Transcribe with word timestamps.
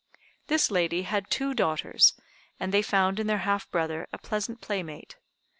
This 0.47 0.71
lady 0.71 1.03
had 1.03 1.29
two 1.29 1.53
daughters, 1.53 2.19
and 2.59 2.73
they 2.73 2.81
found 2.81 3.19
in 3.19 3.27
their 3.27 3.37
half 3.45 3.69
brother 3.69 4.07
a 4.11 4.17
pleasant 4.17 4.59
playmate. 4.59 5.17